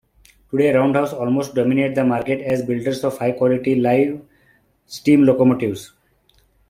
Today, 0.49 0.73
Roundhouse 0.73 1.13
almost 1.13 1.53
dominate 1.53 1.93
the 1.93 2.03
market 2.03 2.41
as 2.41 2.63
builders 2.65 3.03
of 3.03 3.19
high 3.19 3.33
quality 3.33 3.75
live 3.75 4.19
steam 4.87 5.25
locomotives. 5.25 5.93